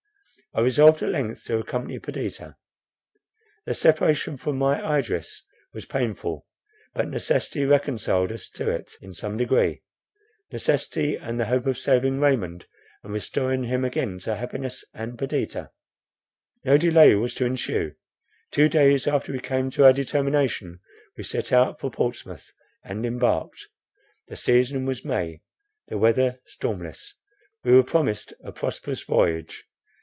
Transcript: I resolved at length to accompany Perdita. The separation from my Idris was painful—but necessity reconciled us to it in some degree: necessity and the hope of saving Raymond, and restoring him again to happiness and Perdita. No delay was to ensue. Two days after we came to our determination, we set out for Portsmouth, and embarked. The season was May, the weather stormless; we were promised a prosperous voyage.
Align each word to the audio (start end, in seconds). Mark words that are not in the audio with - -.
I 0.53 0.59
resolved 0.59 1.01
at 1.01 1.07
length 1.11 1.45
to 1.45 1.59
accompany 1.59 1.97
Perdita. 1.97 2.57
The 3.65 3.73
separation 3.73 4.35
from 4.35 4.57
my 4.57 4.99
Idris 4.99 5.45
was 5.73 5.85
painful—but 5.85 7.07
necessity 7.07 7.63
reconciled 7.63 8.33
us 8.33 8.49
to 8.49 8.69
it 8.69 8.97
in 9.01 9.13
some 9.13 9.37
degree: 9.37 9.81
necessity 10.51 11.15
and 11.15 11.39
the 11.39 11.45
hope 11.45 11.67
of 11.67 11.77
saving 11.79 12.19
Raymond, 12.19 12.65
and 13.01 13.13
restoring 13.13 13.63
him 13.63 13.85
again 13.85 14.19
to 14.19 14.35
happiness 14.35 14.83
and 14.93 15.17
Perdita. 15.17 15.71
No 16.65 16.77
delay 16.77 17.15
was 17.15 17.33
to 17.35 17.45
ensue. 17.45 17.93
Two 18.51 18.67
days 18.67 19.07
after 19.07 19.31
we 19.31 19.39
came 19.39 19.69
to 19.69 19.85
our 19.85 19.93
determination, 19.93 20.81
we 21.15 21.23
set 21.23 21.53
out 21.53 21.79
for 21.79 21.89
Portsmouth, 21.89 22.51
and 22.83 23.05
embarked. 23.05 23.69
The 24.27 24.35
season 24.35 24.85
was 24.85 25.05
May, 25.05 25.43
the 25.87 25.97
weather 25.97 26.41
stormless; 26.45 27.13
we 27.63 27.71
were 27.73 27.83
promised 27.83 28.33
a 28.43 28.51
prosperous 28.51 29.03
voyage. 29.03 29.63